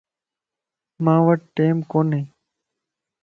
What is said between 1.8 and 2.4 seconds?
ڪوني